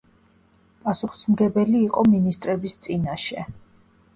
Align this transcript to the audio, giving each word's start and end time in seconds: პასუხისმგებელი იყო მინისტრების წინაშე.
პასუხისმგებელი 0.87 1.81
იყო 1.89 2.07
მინისტრების 2.15 2.77
წინაშე. 2.87 3.45